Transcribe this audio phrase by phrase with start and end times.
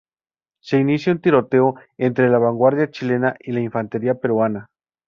[0.61, 4.67] Se inicia un tiroteo entre la vanguardia chilena y la infantería peruana.